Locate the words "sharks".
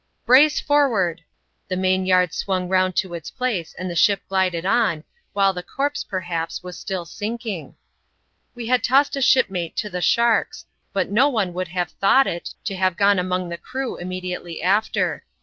10.01-10.65